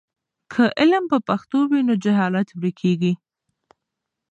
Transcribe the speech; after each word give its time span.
که 0.53 0.63
علم 0.79 1.03
په 1.11 1.17
پښتو 1.27 1.59
وي 1.69 1.81
نو 1.87 1.93
جهالت 2.03 2.49
ورکېږي. 2.53 3.13